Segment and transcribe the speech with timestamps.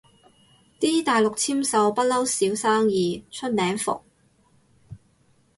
[0.79, 4.01] 啲大陸簽售不嬲少生意，出名伏